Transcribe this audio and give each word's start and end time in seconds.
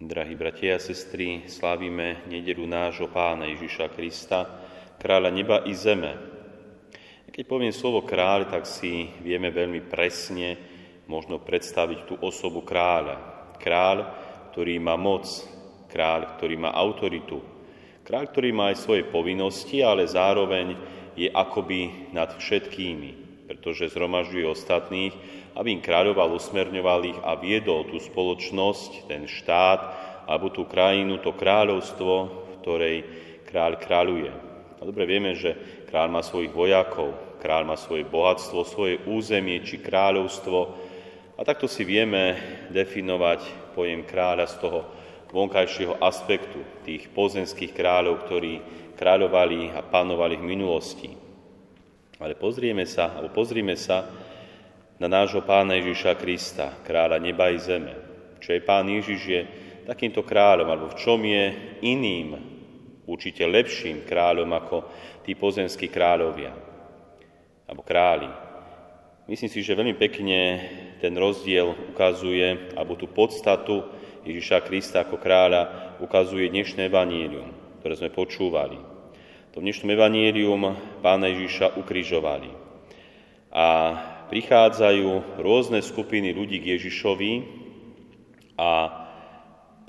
Drahí 0.00 0.32
bratia 0.32 0.76
a 0.76 0.80
sestry, 0.80 1.44
slávime 1.44 2.24
nedelu 2.24 2.64
nášho 2.64 3.12
pána 3.12 3.44
Ježiša 3.52 3.92
Krista, 3.92 4.48
kráľa 4.96 5.28
neba 5.28 5.60
i 5.68 5.76
zeme. 5.76 6.16
Keď 7.28 7.44
poviem 7.44 7.68
slovo 7.68 8.08
kráľ, 8.08 8.48
tak 8.48 8.64
si 8.64 9.12
vieme 9.20 9.52
veľmi 9.52 9.92
presne 9.92 10.56
možno 11.04 11.36
predstaviť 11.44 12.08
tú 12.08 12.14
osobu 12.16 12.64
kráľa. 12.64 13.20
Kráľ, 13.60 14.08
ktorý 14.48 14.80
má 14.80 14.96
moc, 14.96 15.28
kráľ, 15.92 16.32
ktorý 16.32 16.56
má 16.56 16.72
autoritu, 16.72 17.44
kráľ, 18.00 18.24
ktorý 18.32 18.56
má 18.56 18.72
aj 18.72 18.80
svoje 18.80 19.04
povinnosti, 19.04 19.84
ale 19.84 20.08
zároveň 20.08 20.80
je 21.12 21.28
akoby 21.28 22.08
nad 22.16 22.40
všetkými, 22.40 23.29
pretože 23.50 23.90
zhromažďuje 23.90 24.46
ostatných 24.46 25.14
aby 25.56 25.74
im 25.74 25.82
kráľoval, 25.82 26.38
usmerňoval 26.38 27.00
ich 27.10 27.18
a 27.26 27.34
viedol 27.34 27.88
tú 27.90 27.98
spoločnosť, 27.98 29.10
ten 29.10 29.26
štát, 29.26 29.80
alebo 30.30 30.52
tú 30.54 30.62
krajinu, 30.68 31.18
to 31.18 31.34
kráľovstvo, 31.34 32.12
v 32.30 32.52
ktorej 32.62 32.96
kráľ 33.50 33.72
kráľuje. 33.82 34.30
A 34.78 34.82
dobre 34.86 35.04
vieme, 35.10 35.34
že 35.34 35.84
kráľ 35.90 36.08
má 36.14 36.22
svojich 36.22 36.54
vojakov, 36.54 37.12
kráľ 37.42 37.74
má 37.74 37.76
svoje 37.76 38.06
bohatstvo, 38.06 38.62
svoje 38.62 39.02
územie 39.10 39.58
či 39.66 39.82
kráľovstvo. 39.82 40.58
A 41.34 41.40
takto 41.42 41.66
si 41.66 41.82
vieme 41.82 42.38
definovať 42.70 43.74
pojem 43.74 44.06
kráľa 44.06 44.46
z 44.46 44.54
toho 44.62 44.80
vonkajšieho 45.34 45.98
aspektu 45.98 46.62
tých 46.86 47.10
pozemských 47.10 47.74
kráľov, 47.74 48.22
ktorí 48.24 48.62
kráľovali 48.94 49.74
a 49.74 49.82
panovali 49.82 50.38
v 50.38 50.46
minulosti. 50.46 51.29
Ale 52.20 52.36
pozrieme 52.36 52.84
sa, 52.84 53.16
alebo 53.16 53.32
pozrieme 53.32 53.72
sa 53.80 54.04
na 55.00 55.08
nášho 55.08 55.40
pána 55.40 55.80
Ježiša 55.80 56.20
Krista, 56.20 56.76
kráľa 56.84 57.16
neba 57.16 57.48
i 57.48 57.56
zeme. 57.56 57.96
Čo 58.44 58.52
je 58.52 58.60
pán 58.60 58.84
Ježiš 58.84 59.20
je 59.24 59.40
takýmto 59.88 60.20
kráľom, 60.20 60.68
alebo 60.68 60.92
v 60.92 61.00
čom 61.00 61.16
je 61.24 61.44
iným, 61.80 62.36
určite 63.08 63.48
lepším 63.48 64.04
kráľom 64.04 64.52
ako 64.52 64.76
tí 65.24 65.32
pozemskí 65.32 65.88
kráľovia, 65.88 66.52
alebo 67.64 67.82
králi. 67.82 68.28
Myslím 69.24 69.48
si, 69.48 69.64
že 69.64 69.78
veľmi 69.78 69.96
pekne 69.96 70.38
ten 71.00 71.16
rozdiel 71.16 71.96
ukazuje, 71.96 72.76
alebo 72.76 73.00
tú 73.00 73.08
podstatu 73.08 73.88
Ježiša 74.28 74.60
Krista 74.68 75.08
ako 75.08 75.16
kráľa 75.16 75.96
ukazuje 76.04 76.52
dnešné 76.52 76.92
evanílium, 76.92 77.80
ktoré 77.80 77.96
sme 77.96 78.12
počúvali. 78.12 78.89
To 79.50 79.58
dnešnom 79.58 79.90
evanílium 79.98 80.78
pána 81.02 81.26
Ježiša 81.26 81.74
ukrižovali. 81.74 82.54
A 83.50 83.98
prichádzajú 84.30 85.42
rôzne 85.42 85.82
skupiny 85.82 86.30
ľudí 86.30 86.62
k 86.62 86.78
Ježišovi 86.78 87.32
a 88.54 88.70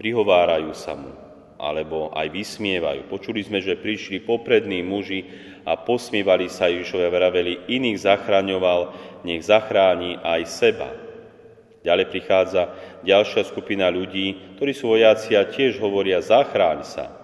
prihovárajú 0.01 0.73
sa 0.73 0.97
mu, 0.97 1.13
alebo 1.61 2.09
aj 2.09 2.33
vysmievajú. 2.33 3.05
Počuli 3.05 3.45
sme, 3.45 3.61
že 3.61 3.77
prišli 3.77 4.25
poprední 4.25 4.81
muži 4.81 5.29
a 5.61 5.77
posmievali 5.77 6.49
sa 6.49 6.65
Ježišovi 6.65 7.05
a 7.05 7.13
vraveli, 7.13 7.69
iných 7.69 8.01
zachraňoval, 8.01 8.81
nech 9.29 9.45
zachráni 9.45 10.17
aj 10.25 10.41
seba. 10.49 10.89
Ďalej 11.85 12.09
prichádza 12.09 12.73
ďalšia 13.05 13.45
skupina 13.45 13.93
ľudí, 13.93 14.57
ktorí 14.57 14.73
sú 14.73 14.97
vojaci 14.97 15.37
a 15.37 15.45
tiež 15.45 15.77
hovoria, 15.77 16.17
zachráň 16.17 16.81
sa. 16.81 17.20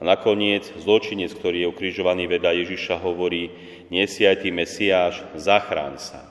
A 0.00 0.02
nakoniec 0.02 0.64
zločinec, 0.80 1.36
ktorý 1.36 1.68
je 1.68 1.70
ukrižovaný 1.76 2.24
vedľa 2.24 2.64
Ježiša, 2.64 3.04
hovorí, 3.04 3.52
nie 3.92 4.04
si 4.08 4.24
aj 4.24 4.40
ty 4.40 4.48
Mesiáš, 4.48 5.20
zachráň 5.36 6.00
sa. 6.00 6.24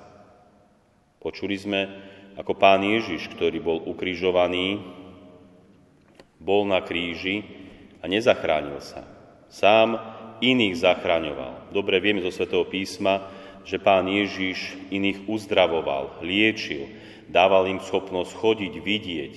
Počuli 1.22 1.54
sme, 1.54 1.82
ako 2.34 2.58
pán 2.58 2.82
Ježiš, 2.82 3.30
ktorý 3.30 3.62
bol 3.62 3.78
ukrižovaný, 3.86 4.82
bol 6.42 6.66
na 6.66 6.82
kríži 6.82 7.46
a 8.02 8.10
nezachránil 8.10 8.82
sa. 8.82 9.06
Sám 9.54 10.02
iných 10.42 10.80
zachraňoval. 10.80 11.70
Dobre 11.76 12.00
vieme 12.02 12.26
zo 12.26 12.34
Svetého 12.34 12.66
písma, 12.66 13.28
že 13.68 13.78
pán 13.78 14.08
Ježiš 14.10 14.80
iných 14.90 15.30
uzdravoval, 15.30 16.26
liečil, 16.26 16.90
dával 17.30 17.70
im 17.70 17.78
schopnosť 17.84 18.32
chodiť, 18.34 18.74
vidieť, 18.82 19.34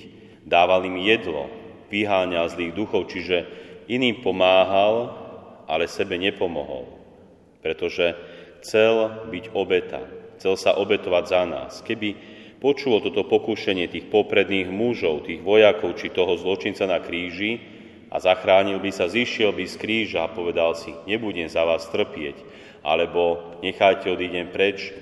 dával 0.47 0.87
im 0.89 0.97
jedlo, 1.03 1.51
vyháňal 1.91 2.51
zlých 2.51 2.73
duchov, 2.75 3.11
čiže 3.11 3.47
iným 3.87 4.23
pomáhal, 4.23 5.11
ale 5.67 5.87
sebe 5.87 6.19
nepomohol, 6.19 6.87
pretože 7.63 8.15
chcel 8.63 9.27
byť 9.31 9.45
obeta, 9.55 10.03
chcel 10.39 10.55
sa 10.59 10.75
obetovať 10.75 11.23
za 11.27 11.41
nás. 11.47 11.71
Keby 11.83 12.15
počulo 12.63 13.03
toto 13.03 13.27
pokúšenie 13.27 13.91
tých 13.91 14.07
popredných 14.07 14.71
mužov, 14.71 15.27
tých 15.27 15.43
vojakov 15.43 15.99
či 15.99 16.11
toho 16.11 16.35
zločinca 16.39 16.87
na 16.87 17.03
kríži 17.03 17.59
a 18.07 18.19
zachránil 18.23 18.79
by 18.79 18.91
sa, 18.93 19.11
zišiel 19.11 19.51
by 19.51 19.65
z 19.67 19.75
kríža 19.79 20.23
a 20.23 20.31
povedal 20.31 20.77
si, 20.77 20.95
nebudem 21.09 21.51
za 21.51 21.65
vás 21.67 21.89
trpieť, 21.91 22.39
alebo 22.83 23.55
nechajte, 23.65 24.11
odídem 24.11 24.51
preč, 24.51 24.93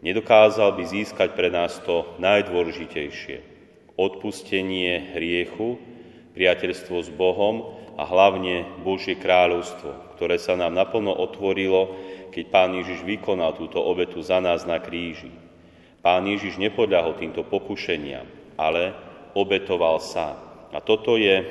nedokázal 0.00 0.74
by 0.74 0.82
získať 0.86 1.36
pre 1.36 1.52
nás 1.52 1.78
to 1.84 2.06
najdôležitejšie. 2.18 3.46
Odpustenie 4.00 5.12
hriechu, 5.12 5.76
priateľstvo 6.32 6.96
s 7.02 7.10
Bohom 7.12 7.76
a 7.98 8.06
hlavne 8.06 8.64
Božie 8.86 9.18
kráľovstvo, 9.18 10.16
ktoré 10.16 10.38
sa 10.40 10.56
nám 10.56 10.72
naplno 10.72 11.12
otvorilo 11.12 11.94
keď 12.30 12.44
Pán 12.48 12.70
Ježiš 12.78 13.02
vykonal 13.02 13.58
túto 13.58 13.82
obetu 13.82 14.22
za 14.22 14.38
nás 14.38 14.62
na 14.62 14.78
kríži. 14.78 15.34
Pán 16.00 16.24
Ježiš 16.24 16.56
nepodľahol 16.56 17.18
týmto 17.18 17.44
pokušeniam, 17.44 18.24
ale 18.56 18.94
obetoval 19.36 20.00
sa. 20.00 20.38
A 20.70 20.78
toto 20.80 21.18
je 21.18 21.44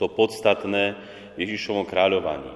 to 0.00 0.10
podstatné 0.10 0.98
v 1.36 1.38
Ježišovom 1.46 1.86
kráľovaní. 1.86 2.50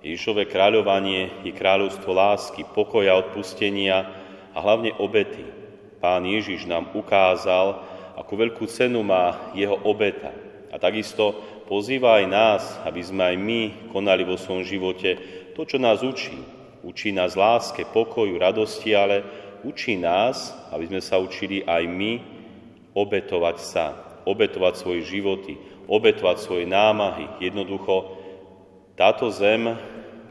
Ježišové 0.00 0.46
kráľovanie 0.46 1.42
je 1.42 1.52
kráľovstvo 1.52 2.14
lásky, 2.14 2.62
pokoja, 2.64 3.18
odpustenia 3.18 4.08
a 4.54 4.58
hlavne 4.62 4.94
obety. 4.96 5.44
Pán 5.98 6.22
Ježiš 6.22 6.70
nám 6.70 6.94
ukázal, 6.94 7.82
akú 8.14 8.38
veľkú 8.38 8.64
cenu 8.70 9.02
má 9.02 9.52
jeho 9.58 9.74
obeta. 9.82 10.30
A 10.68 10.76
takisto 10.76 11.38
pozýva 11.64 12.20
aj 12.20 12.24
nás, 12.28 12.62
aby 12.84 13.00
sme 13.00 13.22
aj 13.34 13.36
my 13.40 13.60
konali 13.92 14.24
vo 14.24 14.36
svojom 14.36 14.64
živote 14.64 15.16
to, 15.56 15.64
čo 15.64 15.80
nás 15.80 16.04
učí, 16.04 16.58
Učí 16.82 17.10
nás 17.10 17.34
láske, 17.34 17.82
pokoju, 17.82 18.38
radosti, 18.38 18.94
ale 18.94 19.26
učí 19.66 19.98
nás, 19.98 20.54
aby 20.70 20.86
sme 20.86 21.00
sa 21.02 21.18
učili 21.18 21.66
aj 21.66 21.82
my 21.90 22.22
obetovať 22.94 23.56
sa, 23.58 23.98
obetovať 24.22 24.74
svoje 24.78 25.02
životy, 25.02 25.58
obetovať 25.90 26.36
svoje 26.38 26.64
námahy. 26.70 27.26
Jednoducho 27.42 28.14
táto 28.94 29.26
zem, 29.34 29.74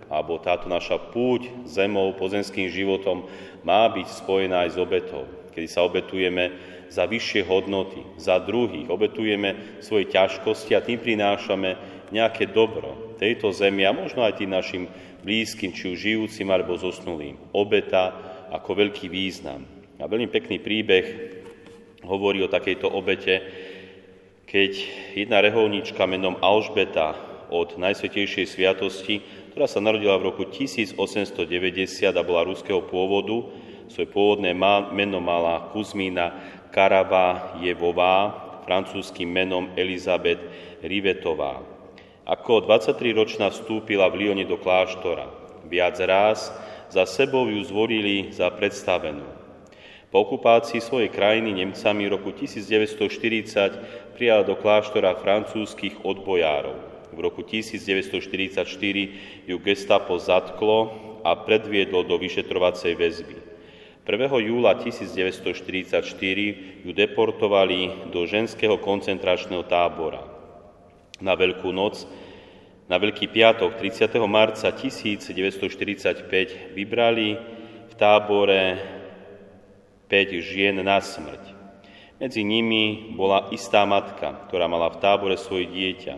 alebo 0.08 0.40
táto 0.40 0.72
naša 0.72 0.96
púť 1.12 1.52
zemou, 1.68 2.16
pozemským 2.16 2.72
životom 2.72 3.28
má 3.68 3.92
byť 3.92 4.08
spojená 4.24 4.64
aj 4.64 4.69
s 4.72 4.78
obetou, 4.80 5.28
kedy 5.57 5.66
sa 5.66 5.81
obetujeme 5.81 6.53
za 6.85 7.09
vyššie 7.09 7.41
hodnoty, 7.50 8.06
za 8.22 8.38
druhých, 8.38 8.94
obetujeme 8.94 9.81
svoje 9.81 10.06
ťažkosti 10.13 10.78
a 10.78 10.85
tým 10.85 11.01
prinášame 11.01 11.73
nejaké 12.13 12.53
dobro 12.53 13.18
tejto 13.18 13.50
zemi 13.50 13.81
a 13.81 13.90
možno 13.90 14.22
aj 14.22 14.38
tým 14.38 14.53
našim 14.53 14.85
blízkym, 15.25 15.73
či 15.73 15.90
už 15.90 15.97
žijúcim 15.97 16.45
alebo 16.53 16.78
zosnulým. 16.78 17.41
Obeta 17.57 18.13
ako 18.53 18.85
veľký 18.85 19.09
význam. 19.09 19.66
A 19.97 20.06
veľmi 20.06 20.29
pekný 20.29 20.62
príbeh 20.62 21.06
hovorí 22.06 22.45
o 22.45 22.53
takejto 22.53 22.94
obete, 22.94 23.41
keď 24.45 24.72
jedna 25.18 25.41
reholníčka 25.41 26.06
menom 26.06 26.38
Alžbeta 26.38 27.18
od 27.50 27.81
Najsvetejšej 27.81 28.45
sviatosti, 28.45 29.25
ktorá 29.51 29.66
sa 29.66 29.81
narodila 29.81 30.22
v 30.22 30.29
roku 30.29 30.45
1890 30.45 31.50
a 32.13 32.22
bola 32.22 32.45
ruského 32.45 32.85
pôvodu, 32.85 33.50
svoje 33.88 34.08
pôvodné 34.12 34.52
meno 34.92 35.20
mala 35.20 35.72
Kuzmína 35.72 36.36
Karavajevová, 36.72 38.48
francúzským 38.68 39.31
menom 39.31 39.72
Elizabeth 39.80 40.44
Rivetová. 40.84 41.63
Ako 42.28 42.68
23-ročná 42.68 43.48
vstúpila 43.48 44.12
v 44.12 44.28
Lione 44.28 44.44
do 44.44 44.60
kláštora. 44.60 45.31
Viac 45.72 45.95
raz 46.04 46.51
za 46.92 47.07
sebou 47.07 47.48
ju 47.48 47.63
zvolili 47.63 48.36
za 48.36 48.51
predstavenú. 48.51 49.24
Po 50.12 50.24
okupácii 50.24 50.84
svojej 50.84 51.12
krajiny 51.12 51.56
Nemcami 51.56 52.07
roku 52.12 52.31
1940 52.31 54.16
prijala 54.16 54.44
do 54.44 54.56
kláštora 54.60 55.16
francúzskych 55.19 56.04
odbojárov. 56.04 56.75
V 57.16 57.19
roku 57.24 57.44
1944 57.44 58.68
ju 59.48 59.56
gestapo 59.63 60.19
zatklo 60.19 60.92
a 61.24 61.31
predviedlo 61.36 62.04
do 62.04 62.19
vyšetrovacej 62.19 62.94
väzby. 62.95 63.47
1. 64.07 64.39
júla 64.39 64.80
1944 64.80 66.00
ju 66.88 66.92
deportovali 66.95 68.07
do 68.07 68.24
ženského 68.24 68.80
koncentračného 68.80 69.68
tábora 69.68 70.24
na 71.19 71.36
Veľkú 71.36 71.75
noc, 71.75 72.07
na 72.88 73.04
Veľký 73.04 73.27
piatok 73.27 73.75
30. 73.75 74.15
marca 74.24 74.71
1945 74.71 76.24
vybrali 76.71 77.36
v 77.92 77.94
tábore 78.00 78.80
5 80.07 80.39
žien 80.39 80.80
na 80.80 81.03
smrť. 81.03 81.44
Medzi 82.24 82.48
nimi 82.48 83.12
bola 83.12 83.51
istá 83.51 83.83
matka, 83.83 84.48
ktorá 84.48 84.71
mala 84.71 84.88
v 84.88 85.03
tábore 85.03 85.36
svoje 85.36 85.68
dieťa. 85.68 86.15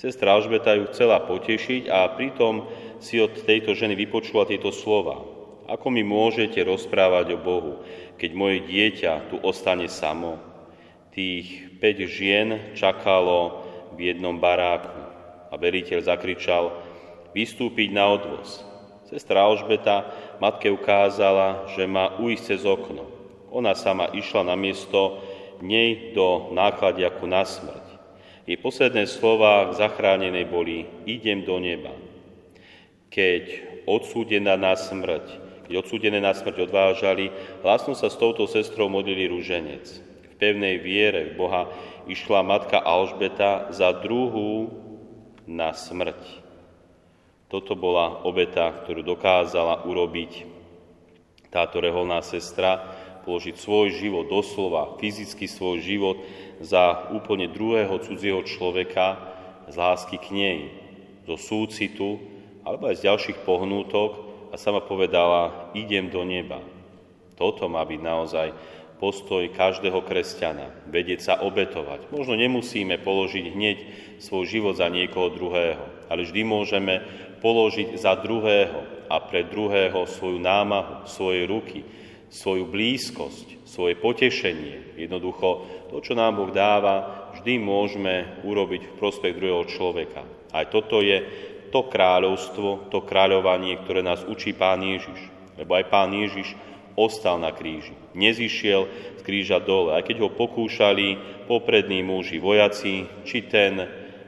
Sestra 0.00 0.32
Alžbeta 0.32 0.72
ju 0.72 0.88
chcela 0.88 1.20
potešiť 1.20 1.84
a 1.84 2.08
pritom 2.16 2.64
si 2.96 3.20
od 3.20 3.36
tejto 3.44 3.76
ženy 3.76 3.92
vypočula 3.92 4.48
tieto 4.48 4.72
slova. 4.72 5.39
Ako 5.70 5.86
mi 5.86 6.02
môžete 6.02 6.58
rozprávať 6.66 7.38
o 7.38 7.38
Bohu, 7.38 7.86
keď 8.18 8.30
moje 8.34 8.58
dieťa 8.66 9.30
tu 9.30 9.38
ostane 9.38 9.86
samo? 9.86 10.42
Tých 11.14 11.78
5 11.78 12.10
žien 12.10 12.48
čakalo 12.74 13.62
v 13.94 14.10
jednom 14.10 14.34
baráku 14.34 14.98
a 15.46 15.54
veriteľ 15.54 16.02
zakričal 16.02 16.74
vystúpiť 17.30 17.94
na 17.94 18.10
odvoz. 18.10 18.66
Sestra 19.06 19.46
Alžbeta 19.46 20.10
matke 20.42 20.66
ukázala, 20.74 21.70
že 21.70 21.86
má 21.86 22.18
ujsť 22.18 22.42
cez 22.42 22.66
okno. 22.66 23.06
Ona 23.54 23.78
sama 23.78 24.10
išla 24.10 24.50
na 24.50 24.58
miesto 24.58 25.22
nej 25.62 26.10
do 26.18 26.50
nákladiaku 26.50 27.30
na 27.30 27.46
smrť. 27.46 27.86
Jej 28.42 28.58
posledné 28.58 29.06
slova 29.06 29.70
k 29.70 29.78
zachránenej 29.78 30.50
boli 30.50 30.90
idem 31.06 31.46
do 31.46 31.62
neba. 31.62 31.94
Keď 33.10 33.42
odsúdená 33.86 34.58
na 34.58 34.74
smrť, 34.74 35.49
keď 35.70 35.86
odsúdené 35.86 36.18
na 36.18 36.34
smrť 36.34 36.66
odvážali, 36.66 37.30
hlasno 37.62 37.94
sa 37.94 38.10
s 38.10 38.18
touto 38.18 38.50
sestrou 38.50 38.90
modlili 38.90 39.30
rúženec. 39.30 39.86
V 40.02 40.34
pevnej 40.34 40.82
viere 40.82 41.30
v 41.30 41.38
Boha 41.38 41.70
išla 42.10 42.42
matka 42.42 42.82
Alžbeta 42.82 43.70
za 43.70 43.94
druhú 43.94 44.66
na 45.46 45.70
smrť. 45.70 46.18
Toto 47.46 47.78
bola 47.78 48.26
obeta, 48.26 48.82
ktorú 48.82 49.06
dokázala 49.06 49.86
urobiť 49.86 50.42
táto 51.54 51.78
reholná 51.78 52.18
sestra, 52.26 52.90
položiť 53.22 53.54
svoj 53.54 53.94
život, 53.94 54.26
doslova 54.26 54.98
fyzicky 54.98 55.46
svoj 55.46 55.86
život 55.86 56.18
za 56.58 57.14
úplne 57.14 57.46
druhého 57.46 57.94
cudzieho 58.02 58.42
človeka 58.42 59.22
z 59.70 59.78
lásky 59.78 60.18
k 60.18 60.34
nej, 60.34 60.58
zo 61.30 61.38
súcitu 61.38 62.18
alebo 62.66 62.90
aj 62.90 62.98
z 62.98 63.06
ďalších 63.06 63.38
pohnútok 63.46 64.29
a 64.50 64.58
sama 64.58 64.82
povedala, 64.82 65.70
idem 65.78 66.10
do 66.10 66.26
neba. 66.26 66.58
Toto 67.38 67.70
má 67.70 67.86
byť 67.86 68.00
naozaj 68.02 68.48
postoj 69.00 69.48
každého 69.48 70.04
kresťana, 70.04 70.90
vedieť 70.92 71.20
sa 71.24 71.34
obetovať. 71.40 72.12
Možno 72.12 72.36
nemusíme 72.36 73.00
položiť 73.00 73.44
hneď 73.56 73.78
svoj 74.20 74.44
život 74.44 74.76
za 74.76 74.92
niekoho 74.92 75.32
druhého, 75.32 75.80
ale 76.12 76.28
vždy 76.28 76.44
môžeme 76.44 77.00
položiť 77.40 77.96
za 77.96 78.12
druhého 78.20 79.08
a 79.08 79.16
pre 79.24 79.48
druhého 79.48 80.04
svoju 80.04 80.36
námahu, 80.36 81.08
svoje 81.08 81.48
ruky, 81.48 81.80
svoju 82.28 82.68
blízkosť, 82.68 83.64
svoje 83.64 83.96
potešenie. 83.96 85.00
Jednoducho 85.00 85.66
to, 85.88 86.04
čo 86.04 86.12
nám 86.12 86.36
Boh 86.36 86.52
dáva, 86.52 87.26
vždy 87.40 87.56
môžeme 87.56 88.38
urobiť 88.44 88.82
v 88.86 88.96
prospech 89.00 89.32
druhého 89.34 89.64
človeka. 89.66 90.22
Aj 90.52 90.68
toto 90.68 91.00
je 91.00 91.24
to 91.70 91.86
kráľovstvo, 91.86 92.90
to 92.90 93.00
kráľovanie, 93.06 93.78
ktoré 93.82 94.02
nás 94.02 94.26
učí 94.26 94.52
Pán 94.52 94.82
Ježiš. 94.82 95.30
Lebo 95.56 95.78
aj 95.78 95.88
Pán 95.88 96.10
Ježiš 96.10 96.54
ostal 96.98 97.38
na 97.40 97.54
kríži. 97.54 97.94
Nezišiel 98.12 98.90
z 99.16 99.22
kríža 99.22 99.62
dole. 99.62 99.96
Aj 99.96 100.04
keď 100.04 100.26
ho 100.26 100.30
pokúšali 100.34 101.16
poprední 101.46 102.04
muži, 102.04 102.42
vojaci, 102.42 103.06
či 103.24 103.46
ten 103.46 103.86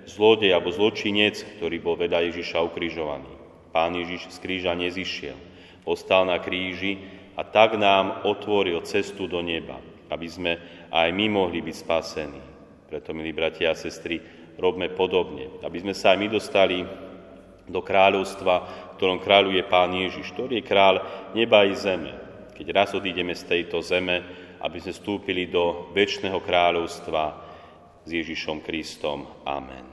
zlodej 0.09 0.55
alebo 0.55 0.73
zločinec, 0.73 1.59
ktorý 1.59 1.77
bol 1.79 1.95
vedľa 1.99 2.33
Ježiša 2.33 2.59
ukrižovaný. 2.65 3.31
Pán 3.71 3.97
Ježiš 3.97 4.33
z 4.33 4.39
kríža 4.41 4.73
nezišiel. 4.77 5.37
Ostal 5.83 6.29
na 6.29 6.39
kríži 6.39 7.01
a 7.35 7.43
tak 7.43 7.75
nám 7.75 8.23
otvoril 8.29 8.85
cestu 8.85 9.27
do 9.27 9.41
neba, 9.41 9.81
aby 10.13 10.27
sme 10.29 10.53
aj 10.93 11.09
my 11.11 11.27
mohli 11.33 11.65
byť 11.65 11.77
spasení. 11.77 12.43
Preto, 12.93 13.17
milí 13.17 13.33
bratia 13.33 13.73
a 13.73 13.79
sestry, 13.79 14.21
robme 14.61 14.93
podobne, 14.93 15.49
aby 15.65 15.81
sme 15.81 15.97
sa 15.97 16.13
aj 16.13 16.19
my 16.21 16.29
dostali 16.29 16.85
do 17.73 17.81
kráľovstva, 17.81 18.55
v 18.93 18.97
ktorom 19.01 19.19
kráľuje 19.25 19.65
Pán 19.67 19.97
Ježiš, 19.97 20.37
ktorý 20.37 20.61
je 20.61 20.69
kráľ 20.69 20.95
neba 21.33 21.65
i 21.65 21.73
zeme. 21.73 22.13
Keď 22.53 22.67
raz 22.71 22.93
odídeme 22.93 23.33
z 23.33 23.49
tejto 23.49 23.81
zeme, 23.81 24.21
aby 24.63 24.79
sme 24.79 24.93
vstúpili 24.95 25.51
do 25.51 25.91
väčšného 25.91 26.39
kráľovstva 26.39 27.23
s 28.05 28.11
Ježišom 28.13 28.63
Kristom. 28.63 29.27
Amen. 29.43 29.92